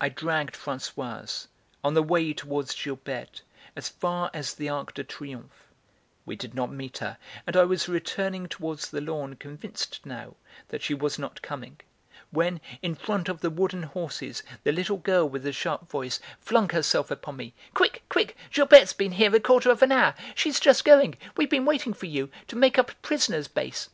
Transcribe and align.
I 0.00 0.08
dragged 0.08 0.54
Françoise, 0.54 1.48
on 1.84 1.92
the 1.92 2.02
way 2.02 2.32
towards 2.32 2.74
Gilberte, 2.74 3.42
as 3.76 3.90
far 3.90 4.30
as 4.32 4.54
the 4.54 4.70
Arc 4.70 4.94
de 4.94 5.04
Triomphe; 5.04 5.68
we 6.24 6.34
did 6.34 6.54
not 6.54 6.72
meet 6.72 6.96
her, 6.96 7.18
and 7.46 7.54
I 7.54 7.64
was 7.64 7.90
returning 7.90 8.46
towards 8.48 8.88
the 8.88 9.02
lawn 9.02 9.34
convinced, 9.36 10.00
now, 10.06 10.36
that 10.68 10.80
she 10.80 10.94
was 10.94 11.18
not 11.18 11.42
coming, 11.42 11.78
when, 12.30 12.58
in 12.80 12.94
front 12.94 13.28
of 13.28 13.42
the 13.42 13.50
wooden 13.50 13.82
horses, 13.82 14.42
the 14.64 14.72
little 14.72 14.96
girl 14.96 15.28
with 15.28 15.42
the 15.42 15.52
sharp 15.52 15.90
voice 15.90 16.18
flung 16.40 16.70
herself 16.70 17.10
upon 17.10 17.36
me: 17.36 17.52
"Quick, 17.74 18.04
quick, 18.08 18.34
Gilberte's 18.50 18.94
been 18.94 19.12
here 19.12 19.36
a 19.36 19.40
quarter 19.40 19.70
of 19.70 19.82
an 19.82 19.92
hour. 19.92 20.14
She's 20.34 20.58
just 20.58 20.86
going. 20.86 21.18
We've 21.36 21.50
been 21.50 21.66
waiting 21.66 21.92
for 21.92 22.06
you, 22.06 22.30
to 22.48 22.56
make 22.56 22.78
up 22.78 22.90
a 22.90 22.94
prisoner's 22.94 23.46
base." 23.46 23.90